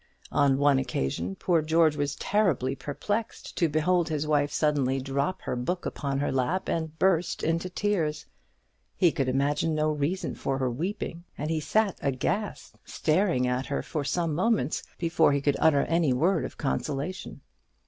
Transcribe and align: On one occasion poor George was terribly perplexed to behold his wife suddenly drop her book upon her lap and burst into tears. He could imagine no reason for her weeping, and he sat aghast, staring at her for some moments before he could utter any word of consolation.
On 0.31 0.57
one 0.57 0.79
occasion 0.79 1.35
poor 1.35 1.61
George 1.61 1.95
was 1.95 2.15
terribly 2.15 2.73
perplexed 2.75 3.55
to 3.57 3.69
behold 3.69 4.09
his 4.09 4.25
wife 4.25 4.51
suddenly 4.51 4.99
drop 4.99 5.43
her 5.43 5.55
book 5.55 5.85
upon 5.85 6.17
her 6.17 6.31
lap 6.31 6.67
and 6.67 6.97
burst 6.97 7.43
into 7.43 7.69
tears. 7.69 8.25
He 8.95 9.11
could 9.11 9.29
imagine 9.29 9.75
no 9.75 9.91
reason 9.91 10.33
for 10.33 10.57
her 10.57 10.71
weeping, 10.71 11.25
and 11.37 11.51
he 11.51 11.59
sat 11.59 11.99
aghast, 12.01 12.79
staring 12.83 13.45
at 13.45 13.67
her 13.67 13.83
for 13.83 14.03
some 14.03 14.33
moments 14.33 14.81
before 14.97 15.33
he 15.33 15.39
could 15.39 15.55
utter 15.59 15.81
any 15.81 16.13
word 16.13 16.45
of 16.45 16.57
consolation. 16.57 17.41